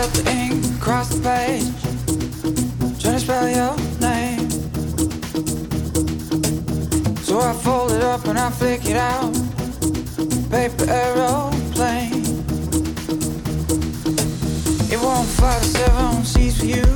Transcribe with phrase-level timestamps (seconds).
[0.00, 1.74] felt the ink across the page.
[3.00, 4.48] Trying to spell your name.
[7.28, 9.32] So I fold it up and I flick it out.
[10.50, 12.22] Paper aeroplane.
[14.92, 16.88] It won't fly to seven seas for you.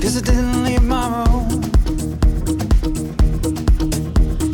[0.00, 1.48] Cause it didn't leave my room.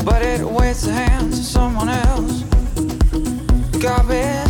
[0.02, 2.42] But it awaits the hands of someone else.
[3.82, 4.43] Garbage.